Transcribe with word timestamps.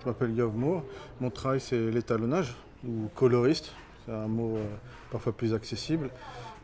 Je 0.00 0.06
m'appelle 0.06 0.34
Yov 0.34 0.56
Moore. 0.56 0.82
Mon 1.20 1.28
travail, 1.28 1.60
c'est 1.60 1.90
l'étalonnage 1.90 2.54
ou 2.86 3.08
coloriste. 3.14 3.72
C'est 4.06 4.12
un 4.12 4.28
mot 4.28 4.56
euh, 4.56 4.64
parfois 5.10 5.32
plus 5.32 5.52
accessible. 5.52 6.08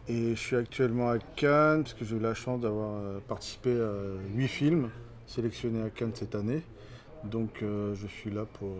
Et 0.09 0.31
je 0.31 0.41
suis 0.41 0.57
actuellement 0.57 1.11
à 1.11 1.19
Cannes 1.19 1.83
parce 1.83 1.93
que 1.93 2.07
j'ai 2.07 2.17
eu 2.17 2.21
la 2.21 2.33
chance 2.33 2.63
d'avoir 2.63 2.93
euh, 2.95 3.19
participé 3.29 3.79
à 3.79 3.93
huit 4.35 4.49
films 4.49 4.89
sélectionnés 5.27 5.83
à 5.83 5.91
Cannes 5.91 6.13
cette 6.15 6.35
année. 6.35 6.63
Donc 7.25 7.63
euh, 7.63 7.95
je 7.95 8.07
suis 8.07 8.31
là 8.31 8.47
pour 8.59 8.71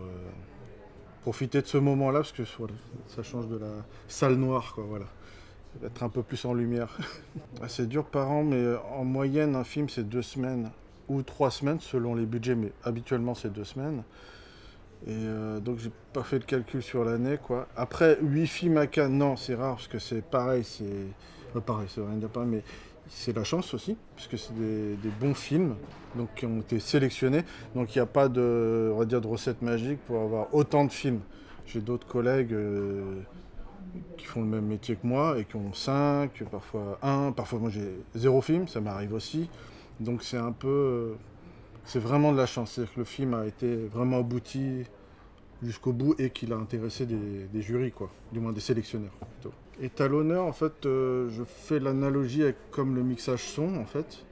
profiter 1.21 1.61
de 1.61 1.67
ce 1.67 1.77
moment-là 1.77 2.19
parce 2.19 2.31
que 2.31 2.43
ça 2.45 3.21
change 3.21 3.47
de 3.47 3.57
la 3.57 3.85
salle 4.07 4.37
noire. 4.37 4.71
Quoi, 4.73 4.85
voilà. 4.87 5.05
Être 5.85 6.01
un 6.01 6.09
peu 6.09 6.23
plus 6.23 6.43
en 6.45 6.55
lumière. 6.55 6.97
c'est 7.67 7.87
dur 7.87 8.05
par 8.05 8.31
an, 8.31 8.43
mais 8.43 8.75
en 8.91 9.05
moyenne, 9.05 9.55
un 9.55 9.63
film, 9.63 9.87
c'est 9.87 10.09
deux 10.09 10.23
semaines 10.23 10.71
ou 11.09 11.21
trois 11.21 11.51
semaines 11.51 11.79
selon 11.79 12.15
les 12.15 12.25
budgets, 12.25 12.55
mais 12.55 12.71
habituellement, 12.83 13.35
c'est 13.35 13.53
deux 13.53 13.63
semaines. 13.63 14.03
Et 15.05 15.11
euh, 15.11 15.59
donc 15.59 15.77
j'ai 15.77 15.91
pas 16.11 16.23
fait 16.23 16.39
le 16.39 16.45
calcul 16.45 16.81
sur 16.81 17.03
l'année 17.05 17.37
quoi. 17.41 17.67
Après 17.75 18.17
8 18.21 18.47
films 18.47 18.77
à 18.77 18.87
Cannes, 18.87 19.17
non 19.17 19.35
c'est 19.35 19.55
rare 19.55 19.75
parce 19.75 19.87
que 19.87 19.99
c'est 19.99 20.21
pareil, 20.21 20.63
c'est 20.63 20.85
euh, 21.55 21.59
pareil, 21.59 21.87
c'est 21.89 22.01
rien 22.01 22.17
dire 22.17 22.29
pareil, 22.29 22.49
mais 22.49 22.63
c'est 23.09 23.35
la 23.35 23.43
chance 23.43 23.73
aussi, 23.73 23.95
puisque 24.15 24.37
c'est 24.37 24.53
des, 24.53 25.09
bons 25.19 25.33
films 25.33 25.75
donc, 26.15 26.29
qui 26.35 26.45
ont 26.45 26.59
été 26.59 26.79
sélectionnés. 26.79 27.43
Donc 27.75 27.95
il 27.95 27.99
n'y 27.99 28.01
a 28.01 28.07
pas 28.07 28.27
de, 28.27 28.91
on 28.93 28.97
va 28.97 29.05
dire, 29.05 29.21
de 29.21 29.27
recette 29.27 29.61
magique 29.61 29.99
pour 30.05 30.21
avoir 30.21 30.53
autant 30.53 30.85
de 30.85 30.91
films. 30.91 31.21
J'ai 31.65 31.79
d'autres 31.79 32.07
collègues 32.07 32.53
euh, 32.53 33.21
qui 34.17 34.25
font 34.25 34.41
le 34.41 34.47
même 34.47 34.65
métier 34.65 34.95
que 34.95 35.05
moi 35.05 35.39
et 35.39 35.45
qui 35.45 35.55
ont 35.55 35.73
5, 35.73 36.43
parfois 36.51 36.99
1, 37.01 37.31
parfois 37.31 37.59
moi 37.59 37.69
j'ai 37.69 37.99
zéro 38.15 38.41
film, 38.41 38.67
ça 38.67 38.81
m'arrive 38.81 39.13
aussi. 39.13 39.49
Donc 39.99 40.23
c'est 40.23 40.37
un 40.37 40.51
peu 40.51 41.15
c'est 41.87 41.99
vraiment 41.99 42.33
de 42.33 42.37
la 42.37 42.45
chance. 42.45 42.73
C'est-à-dire 42.73 42.93
que 42.93 42.99
le 42.99 43.05
film 43.05 43.33
a 43.33 43.45
été 43.45 43.75
vraiment 43.87 44.19
abouti 44.19 44.83
jusqu'au 45.63 45.93
bout 45.93 46.15
et 46.19 46.29
qu'il 46.29 46.53
a 46.53 46.57
intéressé 46.57 47.05
des, 47.05 47.61
jurys, 47.61 47.91
quoi, 47.91 48.11
du 48.31 48.39
moins 48.39 48.51
des 48.51 48.59
sélectionneurs. 48.59 49.13
Et 49.81 49.89
l'honneur, 49.99 50.45
en 50.45 50.51
fait, 50.51 50.85
euh, 50.85 51.29
je 51.29 51.43
fais 51.43 51.79
l'analogie 51.79 52.43
avec 52.43 52.57
comme 52.71 52.95
le 52.95 53.03
mixage 53.03 53.43
son, 53.43 53.77
en 53.77 53.85
fait. 53.85 54.25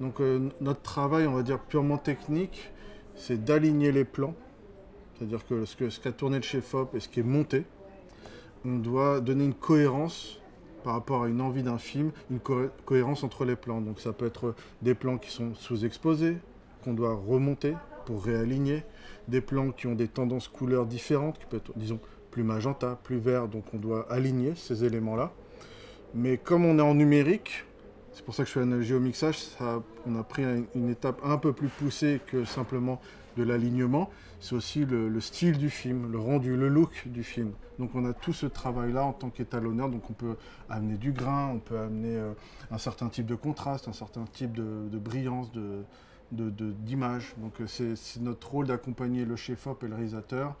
Donc 0.00 0.20
euh, 0.20 0.48
notre 0.60 0.82
travail, 0.82 1.26
on 1.26 1.32
va 1.32 1.42
dire 1.42 1.58
purement 1.58 1.98
technique, 1.98 2.70
c'est 3.16 3.42
d'aligner 3.42 3.90
les 3.90 4.04
plans. 4.04 4.34
C'est-à-dire 5.16 5.44
que 5.46 5.64
ce 5.64 5.98
qu'a 5.98 6.12
tourné 6.12 6.36
le 6.36 6.42
chef-op 6.42 6.94
et 6.94 7.00
ce 7.00 7.08
qui 7.08 7.20
est 7.20 7.24
monté, 7.24 7.64
on 8.64 8.76
doit 8.76 9.20
donner 9.20 9.44
une 9.44 9.54
cohérence 9.54 10.40
par 10.84 10.92
rapport 10.92 11.24
à 11.24 11.28
une 11.28 11.40
envie 11.40 11.62
d'un 11.62 11.78
film, 11.78 12.12
une 12.30 12.38
cohérence 12.84 13.24
entre 13.24 13.44
les 13.44 13.56
plans. 13.56 13.80
Donc 13.80 13.98
ça 13.98 14.12
peut 14.12 14.26
être 14.26 14.54
des 14.82 14.94
plans 14.94 15.18
qui 15.18 15.30
sont 15.30 15.54
sous-exposés, 15.54 16.36
qu'on 16.82 16.94
doit 16.94 17.14
remonter 17.14 17.74
pour 18.06 18.24
réaligner, 18.24 18.84
des 19.28 19.40
plans 19.40 19.70
qui 19.70 19.86
ont 19.86 19.94
des 19.94 20.08
tendances 20.08 20.48
couleurs 20.48 20.86
différentes, 20.86 21.38
qui 21.38 21.44
peuvent 21.44 21.60
être, 21.60 21.72
disons, 21.76 22.00
plus 22.30 22.42
magenta, 22.42 22.98
plus 23.02 23.18
vert, 23.18 23.48
donc 23.48 23.64
on 23.74 23.78
doit 23.78 24.10
aligner 24.10 24.54
ces 24.54 24.84
éléments-là. 24.84 25.32
Mais 26.14 26.38
comme 26.38 26.64
on 26.64 26.78
est 26.78 26.82
en 26.82 26.94
numérique, 26.94 27.64
c'est 28.12 28.24
pour 28.24 28.34
ça 28.34 28.42
que 28.44 28.48
je 28.48 28.54
fais 28.54 28.60
un 28.60 28.80
géomixage, 28.80 29.38
ça, 29.38 29.82
on 30.06 30.16
a 30.16 30.22
pris 30.22 30.42
une 30.74 30.88
étape 30.88 31.20
un 31.22 31.36
peu 31.36 31.52
plus 31.52 31.68
poussée 31.68 32.20
que 32.26 32.44
simplement 32.44 33.00
de 33.36 33.44
l'alignement. 33.44 34.10
C'est 34.40 34.54
aussi 34.54 34.84
le, 34.84 35.20
style 35.20 35.58
du 35.58 35.70
film, 35.70 36.10
le 36.10 36.18
rendu, 36.18 36.56
le 36.56 36.68
look 36.68 37.06
du 37.06 37.22
film. 37.22 37.52
Donc 37.78 37.90
on 37.94 38.04
a 38.04 38.12
tout 38.12 38.32
ce 38.32 38.46
travail-là 38.46 39.04
en 39.04 39.12
tant 39.12 39.30
qu'étalonneur. 39.30 39.88
Donc 39.88 40.08
on 40.10 40.14
peut 40.14 40.36
amener 40.68 40.96
du 40.96 41.12
grain, 41.12 41.50
on 41.54 41.58
peut 41.58 41.78
amener 41.78 42.16
euh, 42.16 42.32
un 42.70 42.78
certain 42.78 43.08
type 43.08 43.26
de 43.26 43.34
contraste, 43.34 43.88
un 43.88 43.92
certain 43.92 44.24
type 44.32 44.52
de 44.52 44.98
brillance, 44.98 45.52
de, 45.52 45.84
d'image. 46.30 47.34
Donc 47.38 47.60
euh, 47.60 47.66
c'est 47.66 48.20
notre 48.20 48.50
rôle 48.50 48.66
d'accompagner 48.66 49.24
le 49.24 49.36
chef-op 49.36 49.82
et 49.82 49.88
le 49.88 49.94
réalisateur 49.94 50.54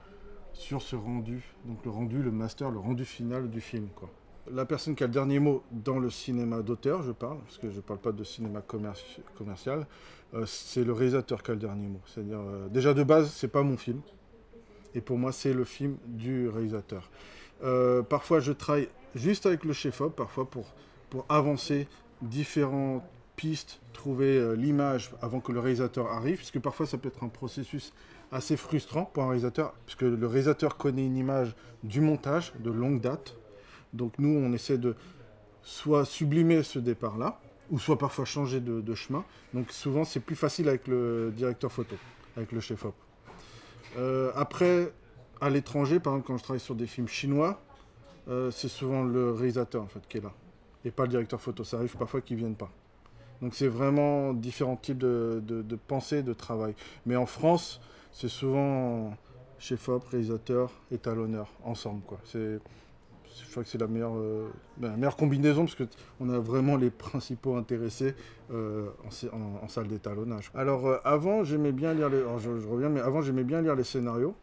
sur 0.52 0.82
ce 0.82 0.96
rendu. 0.96 1.42
Donc 1.64 1.84
le 1.84 1.90
rendu, 1.90 2.22
le 2.22 2.30
master, 2.30 2.70
le 2.70 2.78
rendu 2.78 3.04
final 3.04 3.50
du 3.50 3.60
film. 3.60 3.88
Quoi. 3.94 4.10
La 4.50 4.64
personne 4.64 4.94
qui 4.94 5.04
a 5.04 5.06
le 5.06 5.12
dernier 5.12 5.38
mot 5.38 5.62
dans 5.70 5.98
le 5.98 6.10
cinéma 6.10 6.62
d'auteur, 6.62 7.02
je 7.02 7.12
parle, 7.12 7.38
parce 7.40 7.58
que 7.58 7.70
je 7.70 7.76
ne 7.76 7.80
parle 7.82 8.00
pas 8.00 8.12
de 8.12 8.24
cinéma 8.24 8.62
commercial, 8.62 9.86
euh, 10.34 10.46
c'est 10.46 10.84
le 10.84 10.92
réalisateur 10.92 11.42
qui 11.42 11.50
a 11.50 11.54
le 11.54 11.60
dernier 11.60 11.88
mot. 11.88 12.00
C'est-à-dire, 12.06 12.40
euh, 12.40 12.68
déjà 12.68 12.94
de 12.94 13.02
base, 13.02 13.30
c'est 13.30 13.48
pas 13.48 13.62
mon 13.62 13.76
film. 13.76 14.00
Et 14.94 15.02
pour 15.02 15.18
moi, 15.18 15.32
c'est 15.32 15.52
le 15.52 15.64
film 15.64 15.96
du 16.06 16.48
réalisateur. 16.48 17.10
parfois, 18.08 18.40
je 18.40 18.52
travaille 18.52 18.88
juste 19.14 19.44
avec 19.44 19.64
le 19.64 19.74
chef-op, 19.74 20.16
parfois 20.16 20.48
pour, 20.48 20.72
pour 21.10 21.26
avancer 21.28 21.86
différents 22.22 23.04
piste, 23.38 23.80
trouver 23.92 24.36
euh, 24.36 24.54
l'image 24.54 25.12
avant 25.22 25.38
que 25.38 25.52
le 25.52 25.60
réalisateur 25.60 26.08
arrive, 26.08 26.38
puisque 26.38 26.58
parfois 26.58 26.86
ça 26.86 26.98
peut 26.98 27.08
être 27.08 27.22
un 27.22 27.28
processus 27.28 27.94
assez 28.32 28.56
frustrant 28.56 29.04
pour 29.04 29.22
un 29.22 29.28
réalisateur, 29.28 29.74
puisque 29.86 30.02
le 30.02 30.26
réalisateur 30.26 30.76
connaît 30.76 31.06
une 31.06 31.16
image 31.16 31.54
du 31.84 32.00
montage 32.00 32.52
de 32.58 32.70
longue 32.70 33.00
date. 33.00 33.36
Donc 33.92 34.18
nous, 34.18 34.36
on 34.36 34.52
essaie 34.52 34.76
de 34.76 34.96
soit 35.62 36.04
sublimer 36.04 36.64
ce 36.64 36.80
départ-là, 36.80 37.40
ou 37.70 37.78
soit 37.78 37.96
parfois 37.96 38.24
changer 38.24 38.60
de, 38.60 38.94
chemin. 38.94 39.24
Donc 39.54 39.70
souvent, 39.70 40.04
c'est 40.04 40.20
plus 40.20 40.36
facile 40.36 40.68
avec 40.68 40.88
le 40.88 41.32
directeur 41.34 41.70
photo, 41.70 41.94
avec 42.36 42.50
le 42.50 42.60
chef-op. 42.60 42.94
Euh, 43.98 44.32
après, 44.34 44.92
à 45.40 45.48
l'étranger, 45.48 46.00
par 46.00 46.14
exemple, 46.14 46.26
quand 46.26 46.36
je 46.38 46.42
travaille 46.42 46.60
sur 46.60 46.74
des 46.74 46.86
films 46.86 47.08
chinois, 47.08 47.62
euh, 48.28 48.50
c'est 48.50 48.68
souvent 48.68 49.04
le 49.04 49.30
réalisateur 49.30 49.82
en 49.82 49.86
fait 49.86 50.00
qui 50.08 50.18
est 50.18 50.22
là, 50.22 50.32
et 50.84 50.90
pas 50.90 51.04
le 51.04 51.10
directeur 51.10 51.40
photo. 51.40 51.62
Ça 51.62 51.76
arrive 51.76 51.96
parfois 51.96 52.20
qu'ils 52.20 52.36
viennent 52.36 52.56
pas. 52.56 52.70
Donc 53.42 53.54
c'est 53.54 53.68
vraiment 53.68 54.32
différents 54.32 54.76
types 54.76 54.98
de, 54.98 55.42
de, 55.44 55.76
pensée, 55.76 56.22
de 56.22 56.32
travail. 56.32 56.74
Mais 57.06 57.16
en 57.16 57.26
France, 57.26 57.80
c'est 58.12 58.28
souvent 58.28 59.14
chef-op, 59.58 60.04
réalisateur, 60.04 60.72
étalonneur, 60.90 61.48
ensemble. 61.64 62.02
Je 62.34 63.50
crois 63.50 63.62
que 63.62 63.68
c'est 63.68 63.78
la 63.78 63.86
meilleure, 63.86 64.16
euh, 64.16 64.48
ben, 64.78 64.98
combinaison 65.16 65.66
parce 65.66 65.76
qu'on 65.76 66.28
a 66.30 66.38
vraiment 66.38 66.76
les 66.76 66.90
principaux 66.90 67.56
intéressés 67.56 68.14
euh, 68.52 68.88
en, 69.62 69.68
salle 69.68 69.86
d'étalonnage. 69.86 70.50
Alors 70.54 70.86
euh, 70.86 70.98
avant, 71.04 71.44
j'aimais 71.44 71.72
bien 71.72 71.94
lire 71.94 72.10
je, 72.38 73.00
avant 73.00 73.22
j'aimais 73.22 73.44
bien 73.44 73.62
lire 73.62 73.76
les 73.76 73.84
scénarios, 73.84 74.34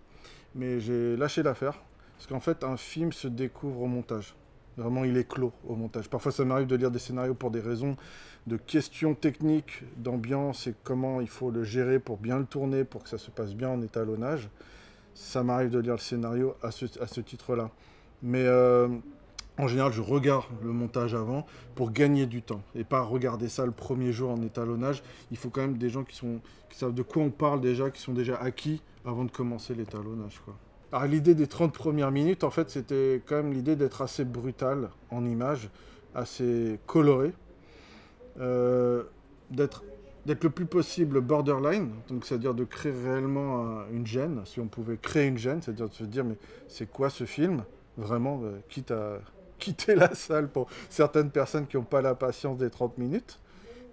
mais 0.53 0.79
j'ai 0.79 1.17
lâché 1.17 1.43
l'affaire 1.43 1.81
parce 2.15 2.27
qu'en 2.27 2.39
fait 2.39 2.63
un 2.63 2.77
film 2.77 3.11
se 3.11 3.27
découvre 3.27 3.81
au 3.81 3.87
montage. 3.87 4.35
Vraiment, 4.77 5.05
il 5.05 5.15
est 5.17 5.27
clos 5.27 5.53
au 5.67 5.75
montage. 5.75 6.09
Parfois, 6.09 6.31
ça 6.31 6.43
m'arrive 6.43 6.67
de 6.67 6.75
lire 6.75 6.91
des 6.91 6.99
scénarios 6.99 7.33
pour 7.33 7.51
des 7.51 7.61
raisons 7.61 7.95
de 8.47 8.57
questions 8.57 9.15
techniques, 9.15 9.83
d'ambiance 9.97 10.67
et 10.67 10.75
comment 10.83 11.21
il 11.21 11.29
faut 11.29 11.49
le 11.49 11.63
gérer 11.63 11.99
pour 11.99 12.17
bien 12.17 12.39
le 12.39 12.45
tourner, 12.45 12.83
pour 12.83 13.03
que 13.03 13.09
ça 13.09 13.17
se 13.17 13.31
passe 13.31 13.55
bien 13.55 13.69
en 13.69 13.81
étalonnage. 13.81 14.49
Ça 15.13 15.43
m'arrive 15.43 15.69
de 15.69 15.79
lire 15.79 15.93
le 15.93 15.99
scénario 15.99 16.55
à 16.61 16.71
ce, 16.71 16.85
à 17.01 17.07
ce 17.07 17.21
titre-là. 17.21 17.71
Mais 18.21 18.43
euh, 18.45 18.89
en 19.57 19.67
général, 19.67 19.93
je 19.93 20.01
regarde 20.01 20.45
le 20.61 20.71
montage 20.71 21.15
avant 21.15 21.45
pour 21.75 21.91
gagner 21.91 22.25
du 22.25 22.41
temps 22.41 22.61
et 22.75 22.83
pas 22.83 23.01
regarder 23.01 23.47
ça 23.47 23.65
le 23.65 23.71
premier 23.71 24.11
jour 24.11 24.31
en 24.31 24.41
étalonnage. 24.41 25.01
Il 25.31 25.37
faut 25.37 25.49
quand 25.49 25.61
même 25.61 25.77
des 25.77 25.89
gens 25.89 26.03
qui, 26.03 26.15
sont, 26.15 26.41
qui 26.69 26.77
savent 26.77 26.93
de 26.93 27.01
quoi 27.01 27.23
on 27.23 27.29
parle 27.29 27.61
déjà, 27.61 27.89
qui 27.89 28.01
sont 28.01 28.13
déjà 28.13 28.35
acquis 28.35 28.81
avant 29.05 29.23
de 29.23 29.31
commencer 29.31 29.73
l'étalonnage. 29.73 30.41
Alors 30.91 31.05
l'idée 31.05 31.35
des 31.35 31.47
30 31.47 31.73
premières 31.73 32.11
minutes, 32.11 32.43
en 32.43 32.51
fait, 32.51 32.69
c'était 32.69 33.21
quand 33.25 33.35
même 33.35 33.53
l'idée 33.53 33.75
d'être 33.75 34.01
assez 34.01 34.23
brutal 34.23 34.89
en 35.11 35.25
image, 35.25 35.69
assez 36.13 36.79
coloré, 36.85 37.33
euh, 38.39 39.03
d'être 39.49 39.83
le 40.27 40.49
plus 40.49 40.65
possible 40.65 41.21
borderline, 41.21 41.91
donc 42.07 42.25
c'est-à-dire 42.25 42.53
de 42.53 42.63
créer 42.63 42.91
réellement 42.91 43.83
une 43.91 44.07
gêne, 44.07 44.41
si 44.45 44.59
on 44.59 44.67
pouvait 44.67 44.97
créer 44.97 45.27
une 45.27 45.37
gêne, 45.37 45.61
c'est-à-dire 45.61 45.89
de 45.89 45.93
se 45.93 46.03
dire 46.03 46.23
mais 46.23 46.37
c'est 46.67 46.89
quoi 46.89 47.09
ce 47.09 47.25
film? 47.25 47.63
Vraiment, 47.97 48.41
euh, 48.43 48.59
quitte 48.69 48.91
à 48.91 49.19
quitter 49.59 49.95
la 49.95 50.13
salle 50.13 50.49
pour 50.49 50.67
certaines 50.89 51.31
personnes 51.31 51.65
qui 51.65 51.77
n'ont 51.77 51.83
pas 51.83 52.01
la 52.01 52.15
patience 52.15 52.57
des 52.57 52.69
30 52.69 52.97
minutes. 52.97 53.39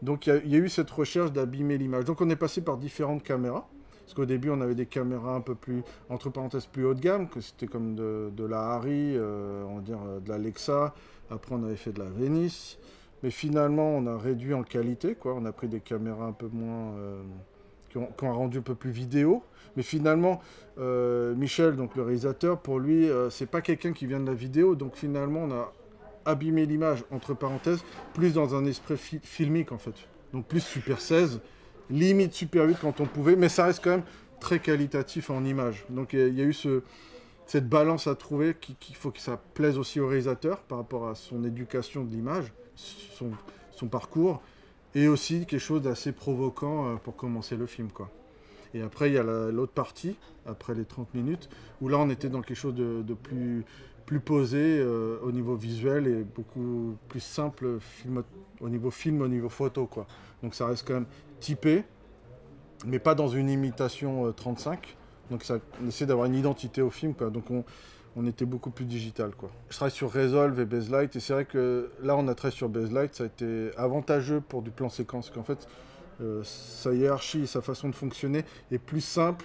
Donc 0.03 0.27
il 0.27 0.49
y, 0.49 0.57
a 0.57 0.59
eu 0.59 0.69
cette 0.69 0.91
recherche 0.91 1.33
d'abîmer 1.33 1.79
l'image. 1.79 2.05
Donc 2.05 2.21
on 2.21 2.29
est 2.29 2.37
passé 2.37 2.61
par 2.61 2.77
différentes 2.77 3.23
caméras. 3.23 3.69
Parce 4.05 4.15
qu'au 4.15 4.27
début, 4.27 4.51
on 4.51 4.61
avait 4.61 4.75
des 4.75 4.87
caméras 4.87 5.35
un 5.35 5.41
peu 5.41 5.55
plus, 5.55 5.83
entre 6.09 6.31
parenthèses, 6.31 6.67
plus 6.67 6.85
haut 6.85 6.95
de 6.95 7.01
gamme, 7.01 7.29
que 7.29 7.41
c'était 7.41 7.67
comme 7.67 7.95
de, 7.95 8.45
la 8.45 8.73
Harry, 8.73 9.17
euh, 9.17 9.65
on 9.69 9.77
va 9.77 9.81
dire 9.81 9.99
de 10.25 10.29
la 10.29 10.39
Lexa. 10.39 10.95
Après, 11.31 11.55
on 11.55 11.63
avait 11.65 11.77
fait 11.77 11.93
de 11.93 12.01
la 12.01 12.11
Venice. 12.11 12.79
Mais 13.23 13.31
finalement, 13.31 13.89
on 13.91 14.07
a 14.07 14.19
réduit 14.19 14.53
en 14.53 14.65
qualité, 14.65 15.15
quoi. 15.15 15.35
On 15.35 15.45
a 15.45 15.53
pris 15.53 15.69
des 15.69 15.81
caméras 15.81 16.27
un 16.27 16.33
peu 16.33 16.49
moins. 16.53 16.95
Euh, 16.97 17.23
qui, 17.89 17.99
ont, 17.99 18.09
ont, 18.23 18.33
rendu 18.33 18.59
un 18.59 18.63
peu 18.63 18.75
plus 18.75 18.91
vidéo. 18.91 19.43
Mais 19.77 19.83
finalement, 19.83 20.41
euh, 20.79 21.35
Michel, 21.35 21.77
donc 21.77 21.95
le 21.95 22.03
réalisateur, 22.03 22.59
pour 22.59 22.81
lui, 22.81 23.09
c'est 23.31 23.49
pas 23.49 23.61
quelqu'un 23.61 23.93
qui 23.93 24.07
vient 24.07 24.21
de 24.21 24.27
la 24.27 24.35
vidéo. 24.35 24.75
Donc 24.75 24.97
finalement, 24.97 25.45
on 25.45 25.53
a 25.53 25.73
abîmé 26.25 26.67
l'image, 26.67 27.05
entre 27.11 27.35
parenthèses, 27.35 27.85
plus 28.15 28.35
dans 28.35 28.55
un 28.55 28.65
esprit 28.67 28.97
filmique, 28.97 29.73
en 29.73 29.79
fait. 29.79 29.95
Donc 30.33 30.47
plus 30.47 30.61
Super 30.61 31.01
16 31.01 31.41
limite 31.93 32.35
Super 32.35 32.65
8 32.67 32.79
quand 32.81 33.01
on 33.01 33.07
pouvait, 33.07 33.37
mais 33.37 33.49
ça 33.49 33.67
reste 33.67 33.83
quand 33.83 33.91
même 33.91 34.05
très 34.41 34.59
qualitatif 34.59 35.31
en 35.31 35.45
image. 35.45 35.85
Donc 35.89 36.13
il 36.13 36.35
y, 36.35 36.41
a 36.41 36.45
eu 36.45 36.53
ce, 36.53 36.83
cette 37.47 37.69
balance 37.69 38.07
à 38.07 38.15
trouver 38.15 38.55
qu'il 38.55 38.97
faut 38.97 39.11
que 39.11 39.21
ça 39.21 39.41
plaise 39.55 39.79
aussi 39.79 40.01
au 40.01 40.09
réalisateur 40.09 40.59
par 40.61 40.79
rapport 40.79 41.09
à 41.09 41.15
son 41.15 41.45
éducation 41.45 42.05
de 42.05 42.11
l'image, 42.11 42.53
son, 42.75 43.31
son, 43.71 43.87
parcours, 43.87 44.43
et 44.95 45.09
aussi 45.09 45.47
quelque 45.47 45.61
chose 45.61 45.83
d'assez 45.83 46.13
provoquant 46.13 46.87
euh, 46.89 46.95
pour 46.97 47.17
commencer 47.17 47.57
le 47.57 47.67
film. 47.67 47.91
Quoi. 47.91 48.11
Et 48.75 48.83
après, 48.83 49.11
il 49.11 49.15
y 49.15 49.19
a 49.19 49.23
l'autre 49.23 49.73
partie, 49.73 50.17
après 50.47 50.75
les 50.75 50.85
30 50.85 51.15
minutes, 51.15 51.49
où 51.81 51.89
là, 51.89 51.99
on 51.99 52.09
était 52.11 52.29
dans 52.29 52.41
quelque 52.41 52.57
chose 52.57 52.75
de, 52.75 53.15
plus, 53.15 53.65
plus 54.07 54.21
posé 54.21 54.79
euh, 54.79 55.19
au 55.23 55.33
niveau 55.33 55.55
visuel 55.55 56.07
et 56.07 56.23
beaucoup 56.23 56.97
plus 57.09 57.21
simple 57.21 57.79
au 58.61 58.69
niveau 58.69 58.91
film, 58.91 59.23
au 59.23 59.29
niveau 59.29 59.49
photo. 59.49 59.87
Quoi. 59.87 60.07
Donc 60.43 60.55
ça 60.55 60.67
reste 60.67 60.87
quand 60.87 60.95
même 60.95 61.07
typé, 61.41 61.85
mais 62.87 62.99
pas 62.99 63.15
dans 63.15 63.29
une 63.29 63.49
imitation 63.49 64.33
35. 64.33 64.79
Euh, 64.79 65.31
Donc 65.31 65.45
ça, 65.45 65.59
on 65.83 65.89
essaie 65.89 66.07
d'avoir 66.07 66.27
une 66.27 66.35
identité 66.35 66.83
au 66.83 66.91
film. 66.91 67.15
Quoi. 67.15 67.31
Donc 67.31 67.51
on, 67.51 67.65
on 68.17 68.27
était 68.27 68.45
beaucoup 68.45 68.71
plus 68.71 68.85
digital. 68.85 69.33
Quoi. 69.37 69.51
Je 69.71 69.77
travaille 69.77 69.93
sur 69.93 70.13
Resolve 70.13 70.59
et 70.61 70.65
Baselight, 70.65 71.17
et 71.17 71.21
c'est 71.21 71.33
vrai 71.33 71.45
que 71.45 71.91
là, 72.03 72.17
on 72.17 72.29
a 72.29 72.35
travaillé 72.35 72.57
sur 72.57 72.69
Baselight, 72.69 73.15
ça 73.15 73.25
a 73.25 73.27
été 73.27 73.71
avantageux 73.77 74.41
pour 74.41 74.63
du 74.63 74.71
plan 74.71 74.89
séquence, 74.89 75.31
qu'en 75.31 75.45
fait, 75.45 75.67
euh, 76.21 76.43
sa 76.45 76.93
hiérarchie 76.93 77.43
et 77.43 77.47
sa 77.47 77.63
façon 77.63 77.89
de 77.89 77.95
fonctionner 77.95 78.45
est 78.71 78.79
plus 78.79 79.01
simple 79.01 79.45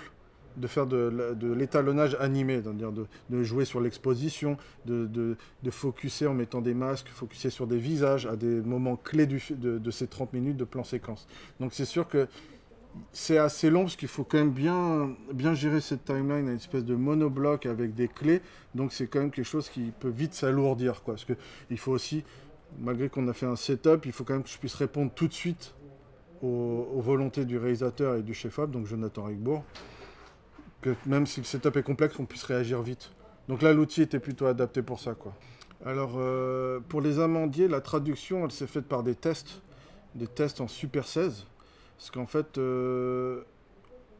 de 0.55 0.67
faire 0.67 0.87
de, 0.87 1.53
l'étalonnage 1.53 2.15
animé, 2.19 2.61
c'est-à-dire 2.61 2.91
de, 2.91 3.43
jouer 3.43 3.65
sur 3.65 3.81
l'exposition, 3.81 4.57
de, 4.85 5.05
de, 5.05 5.71
focuser 5.71 6.27
en 6.27 6.33
mettant 6.33 6.61
des 6.61 6.73
masques, 6.73 7.09
focuser 7.09 7.49
sur 7.49 7.67
des 7.67 7.77
visages 7.77 8.25
à 8.25 8.35
des 8.35 8.61
moments 8.61 8.95
clés 8.95 9.27
de, 9.27 9.91
ces 9.91 10.07
30 10.07 10.33
minutes 10.33 10.57
de 10.57 10.63
plan 10.63 10.83
séquence. 10.83 11.27
Donc 11.59 11.73
c'est 11.73 11.85
sûr 11.85 12.07
que 12.07 12.27
c'est 13.11 13.37
assez 13.37 13.69
long 13.69 13.83
parce 13.83 13.95
qu'il 13.95 14.07
faut 14.07 14.23
quand 14.23 14.39
même 14.39 14.51
bien, 14.51 15.15
bien 15.31 15.53
gérer 15.53 15.81
cette 15.81 16.05
timeline, 16.05 16.47
une 16.47 16.55
espèce 16.55 16.85
de 16.85 16.95
monobloc 16.95 17.65
avec 17.67 17.93
des 17.93 18.07
clés. 18.07 18.41
Donc 18.73 18.91
c'est 18.91 19.07
quand 19.07 19.19
même 19.19 19.31
quelque 19.31 19.45
chose 19.45 19.69
qui 19.69 19.91
peut 19.99 20.09
vite 20.09 20.33
s'alourdir. 20.33 21.01
Parce 21.01 21.25
qu'il 21.25 21.77
faut 21.77 21.91
aussi, 21.91 22.23
malgré 22.79 23.09
qu'on 23.09 23.27
a 23.27 23.33
fait 23.33 23.45
un 23.45 23.55
setup, 23.55 24.05
il 24.05 24.11
faut 24.11 24.23
quand 24.23 24.33
même 24.33 24.43
que 24.43 24.49
je 24.49 24.57
puisse 24.57 24.73
répondre 24.73 25.11
tout 25.13 25.27
de 25.27 25.33
suite 25.33 25.75
aux, 26.41 27.01
volontés 27.01 27.45
du 27.45 27.57
réalisateur 27.57 28.15
et 28.15 28.21
du 28.21 28.33
chef-op, 28.33 28.71
donc 28.71 28.85
Jonathan 28.85 29.23
Rigbourg. 29.23 29.63
Même 31.05 31.25
si 31.25 31.39
le 31.39 31.45
setup 31.45 31.75
est 31.77 31.83
complexe, 31.83 32.15
qu'on 32.15 32.25
puisse 32.25 32.43
réagir 32.43 32.81
vite. 32.81 33.11
Donc 33.47 33.61
là, 33.61 33.73
l'outil 33.73 34.01
était 34.01 34.19
plutôt 34.19 34.45
adapté 34.45 34.81
pour 34.81 34.99
ça. 34.99 35.13
Quoi. 35.13 35.33
Alors, 35.85 36.13
euh, 36.17 36.79
pour 36.89 37.01
les 37.01 37.19
amandiers, 37.19 37.67
la 37.67 37.81
traduction, 37.81 38.43
elle 38.43 38.51
s'est 38.51 38.67
faite 38.67 38.85
par 38.85 39.03
des 39.03 39.15
tests, 39.15 39.61
des 40.15 40.27
tests 40.27 40.59
en 40.59 40.67
Super 40.67 41.07
16. 41.07 41.45
Parce 41.97 42.11
qu'en 42.11 42.25
fait, 42.25 42.57
euh, 42.57 43.43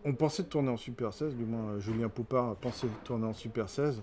on 0.06 0.14
pensait 0.14 0.44
tourner 0.44 0.69
en 0.69 0.78
Super 0.78 1.14
16, 1.14 1.36
du 1.36 1.46
moins 1.46 1.72
euh, 1.72 1.80
Julien 1.80 2.10
Poupard 2.10 2.56
pensait 2.56 2.88
tourner 3.04 3.25
en 3.25 3.34
Super 3.34 3.69
16. 3.69 4.02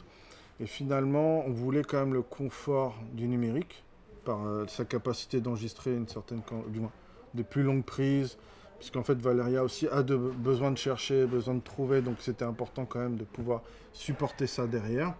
Et 0.60 0.66
finalement, 0.66 1.44
on 1.46 1.52
voulait 1.52 1.82
quand 1.82 1.98
même 1.98 2.14
le 2.14 2.22
confort 2.22 2.94
du 3.12 3.26
numérique, 3.26 3.82
par 4.24 4.40
sa 4.68 4.86
capacité 4.86 5.40
d'enregistrer 5.40 5.94
une 5.94 6.08
certaine, 6.08 6.40
du 6.68 6.80
moins, 6.80 6.92
de 7.34 7.42
plus 7.42 7.62
longues 7.62 7.84
prises, 7.84 8.38
puisqu'en 8.84 9.02
fait 9.02 9.18
Valéria 9.18 9.64
aussi 9.64 9.88
a 9.88 10.02
besoin 10.02 10.70
de 10.70 10.76
chercher, 10.76 11.24
besoin 11.24 11.54
de 11.54 11.62
trouver, 11.62 12.02
donc 12.02 12.16
c'était 12.20 12.44
important 12.44 12.84
quand 12.84 12.98
même 12.98 13.16
de 13.16 13.24
pouvoir 13.24 13.62
supporter 13.94 14.46
ça 14.46 14.66
derrière. 14.66 15.14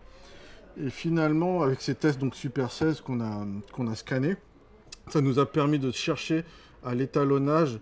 Et 0.79 0.91
finalement, 0.91 1.63
avec 1.63 1.81
ces 1.81 1.95
tests 1.95 2.21
donc 2.21 2.35
Super 2.35 2.71
16 2.71 3.01
qu'on 3.01 3.23
a, 3.23 3.47
a 3.47 3.95
scannés, 3.95 4.37
ça 5.09 5.23
nous 5.23 5.39
a 5.39 5.51
permis 5.51 5.79
de 5.79 5.91
chercher 5.93 6.45
à 6.85 6.95
l'étalonnage 6.95 7.79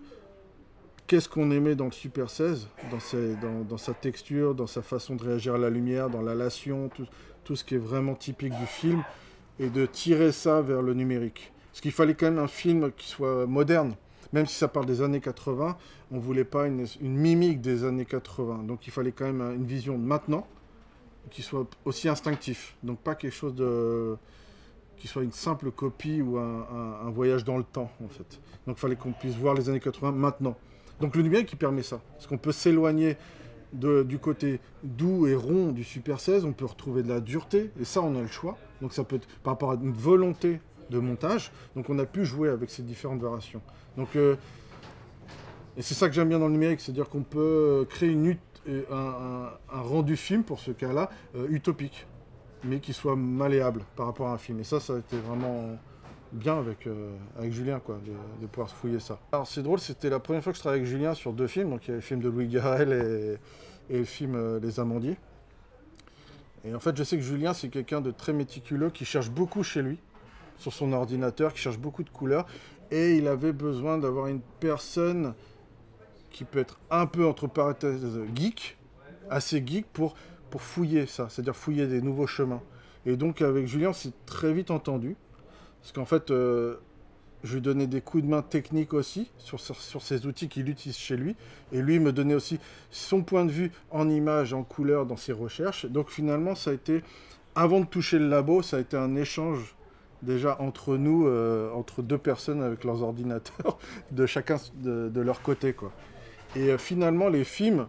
qu'est-ce 1.05 1.27
qu'on 1.27 1.51
aimait 1.51 1.75
dans 1.75 1.85
le 1.87 1.91
Super 1.91 2.29
16, 2.29 2.69
dans, 2.89 3.77
sa 3.77 3.93
texture, 3.93 4.55
dans 4.55 4.67
sa 4.67 4.81
façon 4.81 5.17
de 5.17 5.23
réagir 5.23 5.55
à 5.55 5.57
la 5.57 5.69
lumière, 5.69 6.09
dans 6.09 6.21
l'alation, 6.21 6.87
tout, 6.95 7.07
tout 7.43 7.57
ce 7.57 7.65
qui 7.65 7.75
est 7.75 7.79
vraiment 7.79 8.15
typique 8.15 8.57
du 8.57 8.67
film, 8.67 9.03
et 9.59 9.67
de 9.67 9.85
tirer 9.85 10.31
ça 10.31 10.61
vers 10.61 10.81
le 10.81 10.93
numérique. 10.93 11.51
Parce 11.71 11.81
qu'il 11.81 11.91
fallait 11.91 12.13
quand 12.13 12.27
même 12.27 12.39
un 12.39 12.47
film 12.47 12.89
qui 12.95 13.09
soit 13.09 13.45
moderne. 13.47 13.95
Même 14.33 14.45
si 14.47 14.55
ça 14.55 14.67
parle 14.67 14.85
des 14.85 15.01
années 15.01 15.21
80, 15.21 15.77
on 16.11 16.19
voulait 16.19 16.43
pas 16.43 16.67
une, 16.67 16.85
mimique 17.01 17.61
des 17.61 17.83
années 17.85 18.05
80. 18.05 18.63
Donc 18.63 18.87
il 18.87 18.91
fallait 18.91 19.11
quand 19.11 19.25
même 19.25 19.41
une 19.55 19.65
vision 19.65 19.97
de 19.97 20.03
maintenant, 20.03 20.47
qui 21.29 21.41
soit 21.41 21.67
aussi 21.85 22.09
instinctif. 22.09 22.75
Donc 22.83 22.99
pas 22.99 23.15
quelque 23.15 23.33
chose 23.33 23.55
de 23.55 24.17
qui 24.97 25.07
soit 25.07 25.23
une 25.23 25.31
simple 25.31 25.69
copie 25.71 26.21
ou 26.21 26.37
un, 26.37 26.67
un 27.05 27.09
voyage 27.09 27.43
dans 27.43 27.57
le 27.57 27.63
temps, 27.63 27.91
en 28.03 28.07
fait. 28.07 28.39
Donc 28.65 28.77
il 28.77 28.79
fallait 28.79 28.95
qu'on 28.95 29.11
puisse 29.11 29.35
voir 29.35 29.53
les 29.53 29.69
années 29.69 29.79
80 29.79 30.11
maintenant. 30.11 30.55
Donc 30.99 31.15
le 31.15 31.23
numérique 31.23 31.47
qui 31.47 31.55
permet 31.55 31.83
ça. 31.83 31.99
Parce 32.13 32.27
qu'on 32.27 32.37
peut 32.37 32.51
s'éloigner 32.51 33.17
du 33.73 34.19
côté 34.19 34.59
doux 34.83 35.27
et 35.27 35.35
rond 35.35 35.71
du 35.71 35.83
Super 35.83 36.19
16, 36.19 36.45
on 36.45 36.53
peut 36.53 36.65
retrouver 36.65 37.03
de 37.03 37.09
la 37.09 37.19
dureté, 37.19 37.71
et 37.79 37.85
ça 37.85 38.01
on 38.01 38.15
a 38.15 38.21
le 38.21 38.27
choix. 38.27 38.57
Donc 38.81 38.93
ça 38.93 39.03
peut 39.03 39.15
être 39.17 39.27
par 39.43 39.53
rapport 39.53 39.71
à 39.71 39.75
une 39.75 39.93
volonté 39.93 40.59
de 40.89 40.99
montage. 40.99 41.51
Donc 41.75 41.89
on 41.89 41.99
a 41.99 42.05
pu 42.05 42.25
jouer 42.25 42.49
avec 42.49 42.69
ces 42.69 42.83
différentes 42.83 43.21
variations. 43.21 43.61
Donc, 43.97 44.15
euh, 44.15 44.35
et 45.77 45.81
c'est 45.81 45.93
ça 45.93 46.07
que 46.07 46.15
j'aime 46.15 46.29
bien 46.29 46.39
dans 46.39 46.47
le 46.47 46.53
numérique, 46.53 46.81
c'est-à-dire 46.81 47.09
qu'on 47.09 47.23
peut 47.23 47.85
créer 47.89 48.09
une, 48.09 48.37
un, 48.91 49.49
rendu 49.69 50.15
film, 50.15 50.43
pour 50.43 50.59
ce 50.59 50.71
cas-là, 50.71 51.09
euh, 51.35 51.47
utopique, 51.49 52.05
mais 52.63 52.79
qui 52.79 52.93
soit 52.93 53.15
malléable 53.15 53.83
par 53.95 54.05
rapport 54.05 54.27
à 54.27 54.33
un 54.33 54.37
film. 54.37 54.59
Et 54.59 54.63
ça, 54.63 54.79
ça 54.79 54.93
a 54.93 54.99
été 54.99 55.17
vraiment 55.17 55.77
bien 56.31 56.57
avec, 56.57 56.87
euh, 56.87 57.15
avec 57.37 57.51
Julien, 57.51 57.79
quoi, 57.79 57.99
de, 58.41 58.47
pouvoir 58.47 58.69
fouiller 58.69 58.99
ça. 58.99 59.19
Alors 59.31 59.47
c'est 59.47 59.61
drôle, 59.61 59.79
c'était 59.79 60.09
la 60.09 60.19
première 60.19 60.43
fois 60.43 60.51
que 60.51 60.57
je 60.57 60.61
travaillais 60.61 60.81
avec 60.81 60.91
Julien 60.91 61.13
sur 61.13 61.33
deux 61.33 61.47
films, 61.47 61.69
donc 61.69 61.87
il 61.87 61.89
y 61.89 61.93
a 61.93 61.95
le 61.95 62.01
film 62.01 62.19
de 62.19 62.29
Louis 62.29 62.47
Garrel 62.47 62.91
et, 63.89 63.95
le 63.95 64.05
film 64.05 64.59
Les 64.59 64.79
Amandiers. 64.79 65.17
Et 66.65 66.73
en 66.73 66.79
fait, 66.79 66.95
je 66.95 67.03
sais 67.03 67.17
que 67.17 67.21
Julien, 67.21 67.53
c'est 67.53 67.67
quelqu'un 67.67 67.99
de 67.99 68.11
très 68.11 68.31
méticuleux, 68.31 68.89
qui 68.89 69.05
cherche 69.05 69.29
beaucoup 69.29 69.61
chez 69.61 69.81
lui, 69.81 69.99
sur 70.57 70.73
son 70.73 70.93
ordinateur, 70.93 71.53
qui 71.53 71.59
cherche 71.59 71.79
beaucoup 71.79 72.03
de 72.03 72.09
couleurs, 72.09 72.45
et 72.91 73.15
il 73.15 73.27
avait 73.27 73.53
besoin 73.53 73.97
d'avoir 73.97 74.27
une 74.27 74.41
personne 74.59 75.33
qui 76.29 76.43
peut 76.43 76.59
être 76.59 76.79
un 76.91 77.05
peu, 77.05 77.25
entre 77.25 77.47
parenthèses, 77.47 78.19
geek, 78.35 78.77
assez 79.29 79.63
geek, 79.65 79.85
pour, 79.93 80.15
pour 80.49 80.61
fouiller 80.61 81.05
ça, 81.05 81.27
c'est-à-dire 81.29 81.55
fouiller 81.55 81.87
des 81.87 82.01
nouveaux 82.01 82.27
chemins. 82.27 82.61
Et 83.05 83.15
donc 83.15 83.41
avec 83.41 83.67
Julien, 83.67 83.93
c'est 83.93 84.13
très 84.25 84.53
vite 84.53 84.71
entendu. 84.71 85.15
Parce 85.81 85.91
qu'en 85.91 86.05
fait, 86.05 86.31
euh, 86.31 86.77
je 87.43 87.55
lui 87.55 87.61
donnais 87.61 87.87
des 87.87 88.01
coups 88.01 88.23
de 88.23 88.29
main 88.29 88.41
techniques 88.41 88.93
aussi 88.93 89.29
sur, 89.37 89.59
sur, 89.59 90.01
ces 90.01 90.25
outils 90.25 90.47
qu'il 90.47 90.69
utilise 90.69 90.97
chez 90.97 91.17
lui. 91.17 91.35
Et 91.71 91.81
lui 91.81 91.99
me 91.99 92.13
donnait 92.13 92.35
aussi 92.35 92.59
son 92.89 93.21
point 93.21 93.45
de 93.45 93.51
vue 93.51 93.71
en 93.91 94.09
image, 94.09 94.53
en 94.53 94.63
couleur 94.63 95.05
dans 95.05 95.17
ses 95.17 95.33
recherches. 95.33 95.85
Donc 95.85 96.09
finalement, 96.09 96.55
ça 96.55 96.71
a 96.71 96.73
été, 96.73 97.03
avant 97.55 97.81
de 97.81 97.85
toucher 97.85 98.17
le 98.17 98.29
labo, 98.29 98.61
ça 98.61 98.77
a 98.77 98.79
été 98.79 98.95
un 98.95 99.15
échange 99.15 99.75
déjà 100.23 100.57
entre 100.59 100.97
nous, 100.97 101.27
euh, 101.27 101.71
entre 101.73 102.01
deux 102.01 102.17
personnes 102.17 102.61
avec 102.61 102.83
leurs 102.83 103.03
ordinateurs, 103.03 103.77
de 104.11 104.25
chacun 104.25 104.57
de, 104.75 105.21
leur 105.21 105.41
côté. 105.41 105.73
Quoi. 105.73 105.91
Et 106.55 106.69
euh, 106.69 106.77
finalement, 106.77 107.29
les 107.29 107.43
films 107.43 107.87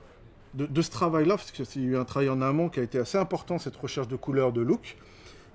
de, 0.54 0.82
ce 0.82 0.90
travail-là, 0.90 1.36
parce 1.36 1.50
qu'il 1.50 1.82
y 1.82 1.86
a 1.86 1.90
eu 1.90 1.96
un 1.96 2.04
travail 2.04 2.28
en 2.28 2.40
amont 2.40 2.68
qui 2.68 2.80
a 2.80 2.82
été 2.82 2.98
assez 2.98 3.18
important, 3.18 3.58
cette 3.58 3.76
recherche 3.76 4.08
de 4.08 4.16
couleur, 4.16 4.52
de 4.52 4.60
look, 4.60 4.96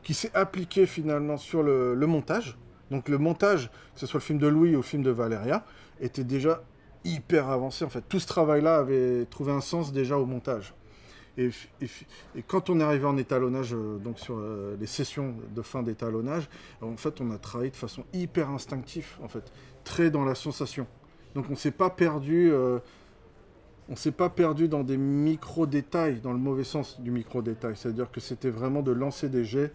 qui 0.04 0.14
s'est 0.14 0.32
appliqué 0.34 0.86
finalement 0.86 1.38
sur 1.38 1.64
le, 1.64 1.96
montage. 2.06 2.58
Donc 2.92 3.08
le 3.08 3.18
montage, 3.18 3.70
que 3.94 4.00
ce 4.00 4.08
soit 4.08 4.20
le 4.20 4.24
film 4.24 4.40
de 4.40 4.48
Louis 4.48 4.74
ou 4.74 4.78
le 4.78 4.82
film 4.82 5.04
de 5.04 5.12
Valéria, 5.12 5.64
était 6.02 6.24
déjà 6.24 6.64
hyper 7.06 7.50
avancé. 7.50 7.86
En 7.86 7.90
fait, 7.90 8.04
tout 8.10 8.20
ce 8.20 8.28
travail-là 8.28 8.78
avait 8.78 9.26
trouvé 9.26 9.52
un 9.52 9.62
sens 9.62 9.94
déjà 9.94 10.18
au 10.18 10.26
montage. 10.26 10.74
Et, 11.40 11.52
quand 12.48 12.70
on 12.70 12.80
est 12.82 12.84
arrivé 12.84 13.06
en 13.06 13.18
étalonnage, 13.18 13.74
euh, 13.74 13.98
donc 13.98 14.20
sur 14.20 14.38
euh, 14.38 14.76
les 14.80 14.88
sessions 14.88 15.36
de 15.56 15.62
fin 15.62 15.84
d'étalonnage, 15.84 16.50
en 16.82 16.98
fait, 16.98 17.22
on 17.22 17.32
a 17.32 17.38
travaillé 17.38 17.72
de 17.72 17.78
façon 17.78 18.04
hyper 18.14 18.50
instinctive, 18.50 19.08
en 19.24 19.30
fait, 19.30 19.52
très 19.86 20.12
dans 20.12 20.26
la 20.26 20.36
sensation. 20.36 20.86
Donc 21.36 21.46
on 21.50 21.56
s'est 21.56 21.72
pas 21.72 21.90
perdu. 21.90 22.52
Euh, 22.52 22.80
on 23.88 23.96
s'est 23.96 24.12
pas 24.12 24.30
perdu 24.30 24.68
dans 24.68 24.84
des 24.84 24.98
micro-détails, 24.98 26.20
dans 26.20 26.34
le 26.34 26.38
mauvais 26.38 26.64
sens 26.64 27.00
du 27.02 27.10
micro-détail. 27.10 27.76
C'est-à-dire 27.76 28.12
que 28.12 28.20
c'était 28.20 28.52
vraiment 28.52 28.84
de 28.84 28.92
lancer 28.92 29.30
des 29.30 29.44
jets 29.44 29.74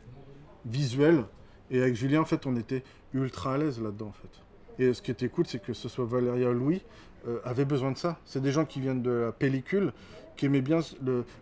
visuel. 0.66 1.24
Et 1.70 1.80
avec 1.80 1.96
Julien, 1.96 2.20
en 2.20 2.24
fait, 2.24 2.46
on 2.46 2.56
était 2.56 2.84
ultra 3.12 3.54
à 3.54 3.58
l'aise 3.58 3.80
là-dedans, 3.80 4.08
en 4.08 4.12
fait. 4.12 4.43
Et 4.78 4.92
ce 4.92 5.02
qui 5.02 5.10
était 5.10 5.28
cool, 5.28 5.46
c'est 5.46 5.62
que 5.62 5.72
ce 5.72 5.88
soit 5.88 6.04
Valéria 6.04 6.50
ou 6.50 6.54
Louis, 6.54 6.82
euh, 7.28 7.38
avait 7.44 7.64
besoin 7.64 7.92
de 7.92 7.96
ça. 7.96 8.18
C'est 8.24 8.42
des 8.42 8.52
gens 8.52 8.64
qui 8.64 8.80
viennent 8.80 9.02
de 9.02 9.10
la 9.10 9.32
pellicule, 9.32 9.92
qui 10.36 10.46
aimaient 10.46 10.60
bien 10.60 10.80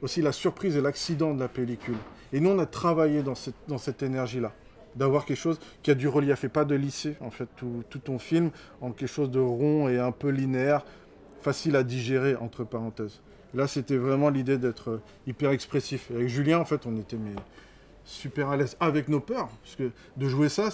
aussi 0.03 0.23
la 0.23 0.33
surprise 0.33 0.77
et 0.77 0.81
l'accident 0.81 1.35
de 1.35 1.41
la 1.41 1.49
pellicule. 1.49 1.97
Et 2.33 2.41
nous, 2.41 2.51
on 2.51 2.59
a 2.59 2.67
travaillé 2.67 3.23
dans 3.23 3.35
cette, 3.79 4.03
énergie-là. 4.03 4.53
D'avoir 4.95 5.25
quelque 5.25 5.39
chose 5.39 5.59
qui 5.83 5.91
a 5.91 5.95
du 5.95 6.07
relief 6.07 6.45
et 6.45 6.49
pas 6.49 6.67
de 6.67 6.75
lisser, 6.75 7.17
en 7.21 7.31
fait, 7.31 7.49
tout, 7.57 7.83
ton 8.05 8.19
film 8.19 8.51
en 8.81 8.93
quelque 8.93 9.09
chose 9.09 9.31
de 9.31 9.41
rond 9.41 9.89
et 9.89 9.99
un 9.99 10.13
peu 10.13 10.29
linéaire, 10.29 10.85
facile 11.41 11.77
à 11.77 11.83
digérer, 11.83 12.37
entre 12.37 12.65
parenthèses. 12.65 13.21
Là, 13.55 13.67
c'était 13.67 13.97
vraiment 13.97 14.29
l'idée 14.29 14.59
d'être 14.59 15.01
hyper 15.27 15.51
expressif. 15.51 16.11
avec 16.11 16.29
Julien, 16.29 16.59
en 16.59 16.65
fait, 16.65 16.87
on 16.87 16.97
était 16.97 17.17
mais, 17.17 17.35
super 18.05 18.49
à 18.49 18.57
l'aise 18.57 18.77
avec 18.81 19.09
nos 19.09 19.21
peurs. 19.21 19.49
Parce 19.63 19.77
que 19.77 19.91
de 20.17 20.29
jouer 20.29 20.49
ça, 20.49 20.69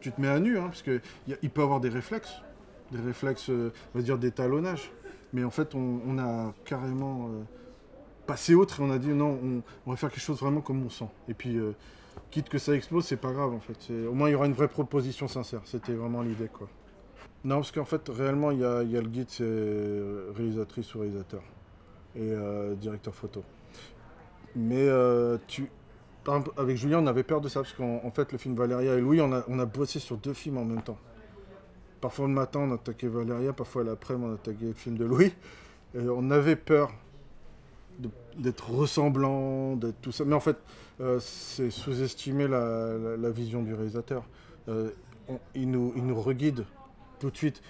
tu 0.00 0.12
te 0.12 0.20
mets 0.20 0.28
à 0.28 0.38
nu, 0.38 0.58
hein, 0.58 0.66
parce 0.68 0.82
qu'il 0.82 1.50
peut 1.50 1.62
avoir 1.62 1.80
des 1.80 1.88
réflexes, 1.88 2.42
des 2.92 3.00
réflexes, 3.00 3.50
euh, 3.50 3.72
on 3.94 3.98
va 3.98 4.04
dire, 4.04 4.18
d'étalonnage. 4.18 4.90
Mais 5.32 5.44
en 5.44 5.50
fait, 5.50 5.74
on, 5.74 6.18
a 6.18 6.54
carrément 6.64 7.26
euh, 7.26 7.42
passé 8.26 8.54
autre 8.54 8.80
et 8.80 8.82
on 8.82 8.90
a 8.90 8.98
dit 8.98 9.08
non, 9.08 9.62
on, 9.86 9.90
va 9.90 9.96
faire 9.96 10.10
quelque 10.10 10.22
chose 10.22 10.40
vraiment 10.40 10.62
comme 10.62 10.84
on 10.84 10.88
sent. 10.88 11.08
Et 11.28 11.34
puis, 11.34 11.58
euh, 11.58 11.72
quitte 12.30 12.48
que 12.48 12.58
ça 12.58 12.74
explose, 12.74 13.04
c'est 13.04 13.18
pas 13.18 13.32
grave 13.32 13.52
en 13.52 13.60
fait. 13.60 13.92
Au 14.06 14.14
moins, 14.14 14.30
il 14.30 14.32
y 14.32 14.34
aura 14.34 14.46
une 14.46 14.54
vraie 14.54 14.68
proposition 14.68 15.28
sincère. 15.28 15.60
C'était 15.64 15.92
vraiment 15.92 16.22
l'idée, 16.22 16.48
quoi. 16.48 16.68
Non, 17.44 17.56
parce 17.56 17.72
qu'en 17.72 17.84
fait, 17.84 18.08
réellement, 18.08 18.50
il 18.50 18.60
y 18.60 18.64
a, 18.64 18.82
le 18.82 19.08
guide, 19.08 19.28
c'est 19.28 19.44
réalisatrice 20.34 20.94
ou 20.94 21.00
réalisateur. 21.00 21.42
et 22.16 22.32
directeur 22.76 23.14
photo. 23.14 23.44
Mais 24.56 24.88
tu, 25.46 25.68
avec 26.56 26.76
Julien, 26.76 26.98
on 27.02 27.06
avait 27.06 27.22
peur 27.22 27.40
de 27.40 27.48
ça, 27.48 27.60
parce 27.60 27.72
qu'en 27.72 28.10
fait, 28.10 28.32
le 28.32 28.38
film 28.38 28.54
Valéria 28.54 28.94
et 28.94 29.00
Louis, 29.00 29.20
on 29.20 29.32
a, 29.32 29.44
on 29.48 29.56
bossé 29.64 29.98
sur 29.98 30.16
deux 30.16 30.34
films 30.34 30.58
en 30.58 30.64
même 30.64 30.82
temps. 30.82 30.98
Parfois 32.00 32.28
le 32.28 32.34
matin, 32.34 32.60
on 32.60 32.72
attaquait 32.72 33.08
Valéria, 33.08 33.52
parfois 33.52 33.82
l'après-midi, 33.82 34.26
on 34.30 34.34
attaquait 34.34 34.66
le 34.66 34.72
film 34.72 34.96
de 34.96 35.04
Louis. 35.04 35.32
On 35.94 36.30
avait 36.30 36.56
peur 36.56 36.92
d'être 38.36 38.70
ressemblant, 38.70 39.76
d'être 39.76 40.00
tout 40.00 40.12
ça. 40.12 40.24
Mais 40.24 40.34
en 40.34 40.40
fait, 40.40 40.56
euh, 41.00 41.18
c'est 41.20 41.70
sous-estimer 41.70 42.46
la, 42.46 43.30
vision 43.30 43.62
du 43.62 43.74
réalisateur. 43.74 44.24
Euh, 44.68 44.90
il, 45.54 45.70
nous, 45.70 45.92
il 45.96 46.06
nous 46.06 46.20
reguide 46.20 46.64
tout 47.18 47.30
de 47.30 47.36
suite. 47.36 47.62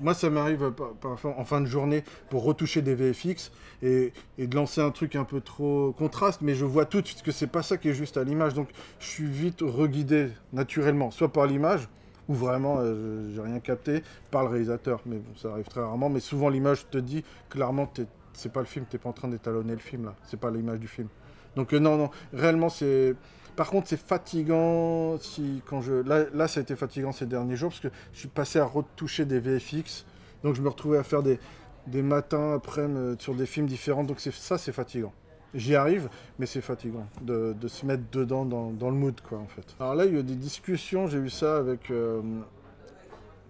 Moi, 0.00 0.14
ça 0.14 0.30
m'arrive 0.30 0.72
parfois 1.00 1.34
en 1.38 1.44
fin 1.44 1.60
de 1.60 1.66
journée 1.66 2.04
pour 2.30 2.44
retoucher 2.44 2.82
des 2.82 2.94
VFX 2.94 3.52
et, 3.82 4.12
de 4.38 4.54
lancer 4.54 4.80
un 4.80 4.90
truc 4.90 5.16
un 5.16 5.24
peu 5.24 5.40
trop 5.40 5.92
contraste, 5.92 6.40
mais 6.42 6.54
je 6.54 6.64
vois 6.64 6.84
tout 6.86 7.00
de 7.00 7.06
suite 7.06 7.22
que 7.22 7.32
c'est 7.32 7.46
pas 7.46 7.62
ça 7.62 7.76
qui 7.76 7.88
est 7.88 7.94
juste 7.94 8.16
à 8.16 8.24
l'image. 8.24 8.54
Donc, 8.54 8.68
je 9.00 9.06
suis 9.06 9.26
vite 9.26 9.60
reguidé 9.62 10.28
naturellement, 10.52 11.10
soit 11.10 11.32
par 11.32 11.46
l'image, 11.46 11.88
ou 12.28 12.34
vraiment 12.34 12.78
euh, 12.80 13.30
j'ai 13.34 13.40
rien 13.40 13.60
capté, 13.60 14.02
par 14.30 14.42
le 14.42 14.48
réalisateur. 14.48 15.00
Mais 15.06 15.16
bon, 15.16 15.34
ça 15.36 15.50
arrive 15.50 15.66
très 15.66 15.80
rarement. 15.80 16.08
Mais 16.08 16.20
souvent, 16.20 16.48
l'image 16.48 16.88
te 16.90 16.98
dit 16.98 17.24
clairement, 17.50 17.90
c'est 18.32 18.52
pas 18.52 18.60
le 18.60 18.66
film, 18.66 18.84
t'es 18.88 18.98
pas 18.98 19.08
en 19.08 19.14
train 19.14 19.28
d'étalonner 19.28 19.72
le 19.72 19.78
film 19.78 20.06
là, 20.06 20.14
c'est 20.24 20.38
pas 20.38 20.50
l'image 20.50 20.80
du 20.80 20.88
film. 20.88 21.08
Donc, 21.56 21.72
euh, 21.72 21.78
non, 21.78 21.96
non, 21.96 22.10
réellement, 22.34 22.68
c'est 22.68 23.14
par 23.56 23.70
contre, 23.70 23.88
c'est 23.88 24.00
fatigant 24.00 25.18
si 25.18 25.62
quand 25.66 25.80
je 25.80 25.94
là, 25.94 26.46
ça 26.46 26.60
a 26.60 26.62
été 26.62 26.76
fatigant 26.76 27.12
ces 27.12 27.26
derniers 27.26 27.56
jours 27.56 27.70
parce 27.70 27.80
que 27.80 27.88
je 28.12 28.18
suis 28.18 28.28
passé 28.28 28.58
à 28.58 28.64
retoucher 28.64 29.24
des 29.24 29.40
VFX, 29.40 30.04
donc 30.44 30.54
je 30.54 30.62
me 30.62 30.68
retrouvais 30.68 30.98
à 30.98 31.02
faire 31.02 31.22
des, 31.22 31.38
des 31.86 32.02
matins 32.02 32.54
après 32.54 32.82
euh, 32.82 33.16
sur 33.18 33.34
des 33.34 33.46
films 33.46 33.66
différents. 33.66 34.04
Donc 34.04 34.20
ça, 34.20 34.58
c'est 34.58 34.72
fatigant. 34.72 35.12
J'y 35.54 35.74
arrive, 35.74 36.10
mais 36.38 36.44
c'est 36.44 36.60
fatigant 36.60 37.06
de, 37.22 37.54
se 37.66 37.86
mettre 37.86 38.02
dedans 38.12 38.44
dans, 38.44 38.90
le 38.90 38.96
mood, 38.96 39.18
quoi, 39.22 39.38
en 39.38 39.46
fait. 39.46 39.64
Alors 39.80 39.94
là, 39.94 40.04
il 40.04 40.14
y 40.14 40.18
a 40.18 40.22
des 40.22 40.34
discussions, 40.34 41.06
j'ai 41.06 41.18
eu 41.18 41.30
ça 41.30 41.56
avec... 41.56 41.90
Euh, 41.90 42.20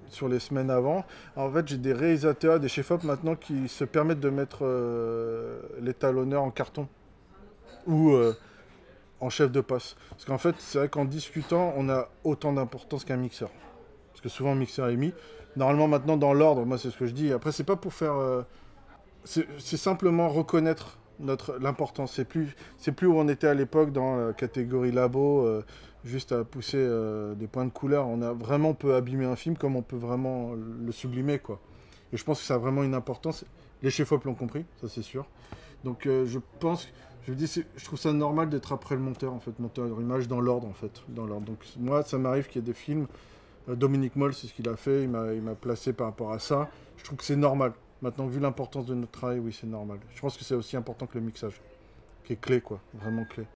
sur 0.08 0.28
les 0.28 0.38
semaines 0.38 0.70
avant. 0.70 1.04
en 1.34 1.50
fait, 1.50 1.66
j'ai 1.66 1.78
des 1.78 1.92
réalisateurs, 1.92 2.60
des 2.60 2.68
chefs-op 2.68 3.02
maintenant 3.02 3.34
qui 3.34 3.66
se 3.66 3.82
permettent 3.82 4.20
de 4.20 4.30
mettre 4.30 4.58
euh, 4.62 5.60
l'étalonneur 5.80 6.44
en 6.44 6.52
carton. 6.52 6.86
Ou 7.88 8.12
en 9.20 9.30
chef 9.30 9.50
de 9.50 9.60
poste. 9.60 9.96
Parce 10.10 10.24
qu'en 10.24 10.38
fait, 10.38 10.56
c'est 10.58 10.78
vrai 10.78 10.88
qu'en 10.88 11.04
discutant, 11.04 11.72
on 11.76 11.88
a 11.88 12.08
autant 12.24 12.52
d'importance 12.52 13.04
qu'un 13.04 13.16
mixeur. 13.16 13.50
Parce 14.10 14.20
que 14.20 14.28
souvent, 14.28 14.52
un 14.52 14.56
mixeur 14.56 14.88
est 14.88 14.96
mis. 14.96 15.12
Normalement, 15.56 15.88
maintenant, 15.88 16.16
dans 16.16 16.34
l'ordre, 16.34 16.64
moi, 16.64 16.78
c'est 16.78 16.90
ce 16.90 16.98
que 16.98 17.06
je 17.06 17.12
dis. 17.12 17.32
Après, 17.32 17.52
c'est 17.52 17.64
pas 17.64 17.76
pour 17.76 17.94
faire. 17.94 18.14
Euh, 18.14 18.42
c'est 19.24 19.76
simplement 19.76 20.28
reconnaître 20.28 20.98
notre 21.18 21.58
l'importance. 21.58 22.12
C'est 22.12 22.24
plus, 22.24 22.54
c'est 22.78 22.92
plus 22.92 23.06
où 23.08 23.14
on 23.14 23.28
était 23.28 23.48
à 23.48 23.54
l'époque 23.54 23.90
dans 23.92 24.16
la 24.16 24.32
catégorie 24.32 24.92
labo, 24.92 25.44
euh, 25.44 25.64
juste 26.04 26.30
à 26.30 26.44
pousser 26.44 26.78
euh, 26.78 27.34
des 27.34 27.48
points 27.48 27.64
de 27.64 27.70
couleur. 27.70 28.06
On 28.06 28.22
a 28.22 28.32
vraiment 28.32 28.74
peut 28.74 28.94
abîmer 28.94 29.24
un 29.24 29.34
film 29.34 29.56
comme 29.56 29.74
on 29.74 29.82
peut 29.82 29.96
vraiment 29.96 30.52
le 30.52 30.92
sublimer, 30.92 31.38
quoi. 31.38 31.58
Et 32.12 32.16
je 32.16 32.24
pense 32.24 32.40
que 32.40 32.46
ça 32.46 32.54
a 32.54 32.58
vraiment 32.58 32.84
une 32.84 32.94
importance. 32.94 33.44
Les 33.82 33.90
chefs-op 33.90 34.24
l'ont 34.24 34.34
compris, 34.34 34.64
ça 34.80 34.88
c'est 34.88 35.02
sûr. 35.02 35.26
Donc 35.82 36.04
je 36.04 36.38
pense 36.60 36.88
je 37.26 37.32
dis, 37.34 37.46
je 37.76 37.84
trouve 37.84 37.98
ça 37.98 38.12
normal 38.12 38.48
d'être 38.48 38.72
après 38.72 38.94
le 38.94 39.00
monteur, 39.00 39.32
en 39.32 39.40
fait, 39.40 39.58
monteur 39.58 39.86
image 40.00 40.28
dans 40.28 40.40
l'ordre, 40.40 40.68
en 40.68 40.72
fait. 40.72 41.02
Dans 41.08 41.26
l'ordre. 41.26 41.46
Donc, 41.46 41.58
moi, 41.78 42.02
ça 42.02 42.18
m'arrive 42.18 42.46
qu'il 42.46 42.62
y 42.62 42.64
ait 42.64 42.66
des 42.66 42.74
films. 42.74 43.06
Euh, 43.68 43.74
Dominique 43.74 44.14
Moll, 44.16 44.32
c'est 44.32 44.46
ce 44.46 44.54
qu'il 44.54 44.68
a 44.68 44.76
fait, 44.76 45.02
il 45.02 45.08
m'a 45.08 45.54
placé 45.54 45.92
par 45.92 46.06
rapport 46.06 46.32
à 46.32 46.38
ça. 46.38 46.68
Je 46.96 47.04
trouve 47.04 47.18
que 47.18 47.24
c'est 47.24 47.36
normal. 47.36 47.72
Maintenant, 48.00 48.26
vu 48.26 48.38
l'importance 48.38 48.86
de 48.86 48.94
notre 48.94 49.12
travail, 49.12 49.40
oui, 49.40 49.56
c'est 49.58 49.66
normal. 49.66 49.98
Je 50.14 50.20
pense 50.20 50.36
que 50.36 50.44
c'est 50.44 50.54
aussi 50.54 50.76
important 50.76 51.06
que 51.06 51.18
le 51.18 51.24
mixage, 51.24 51.60
qui 52.24 52.34
est 52.34 52.40
clé, 52.40 52.60
quoi, 52.60 52.80
vraiment 52.94 53.24
clé. 53.24 53.44